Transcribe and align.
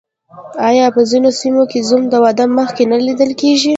آیا 0.69 0.85
په 0.95 1.01
ځینو 1.09 1.29
سیمو 1.39 1.63
کې 1.71 1.79
زوم 1.87 2.03
د 2.09 2.13
واده 2.23 2.45
مخکې 2.59 2.83
نه 2.91 2.97
لیدل 3.05 3.31
کیږي؟ 3.41 3.69